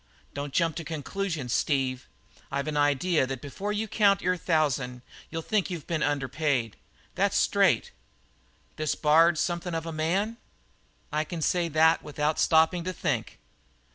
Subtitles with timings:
[0.33, 2.07] "Don't jump to conclusions, Steve.
[2.51, 6.75] I've an idea that before you count your thousand you'll think that you've been underpaid.
[7.13, 7.91] That's straight."
[8.77, 10.37] "This Bard is something of a man?"
[11.11, 13.37] "I can say that without stopping to think."